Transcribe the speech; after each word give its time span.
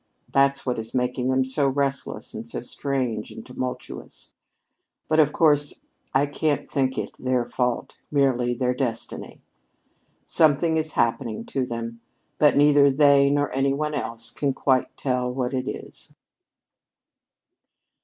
That's 0.29 0.65
what 0.65 0.79
is 0.79 0.95
making 0.95 1.27
them 1.27 1.43
so 1.43 1.67
restless 1.69 2.33
and 2.33 2.47
so 2.47 2.63
strange 2.63 3.29
and 3.29 3.45
tumultuous. 3.45 4.33
But 5.07 5.19
of 5.19 5.31
course 5.31 5.79
I 6.11 6.25
can't 6.25 6.67
think 6.67 6.97
it 6.97 7.15
their 7.19 7.45
fault 7.45 7.97
merely 8.09 8.55
their 8.55 8.73
destiny. 8.73 9.43
Something 10.25 10.75
is 10.77 10.93
happening 10.93 11.45
to 11.45 11.67
them, 11.67 12.01
but 12.39 12.57
neither 12.57 12.89
they 12.89 13.29
nor 13.29 13.53
any 13.55 13.75
one 13.75 13.93
else 13.93 14.31
can 14.31 14.55
quite 14.55 14.97
tell 14.97 15.31
what 15.31 15.53
it 15.53 15.67
is." 15.67 16.15